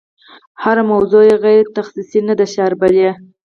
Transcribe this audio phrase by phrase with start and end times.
[0.63, 3.09] هره موضوع یې غیر تخصصي نه ده شاربلې.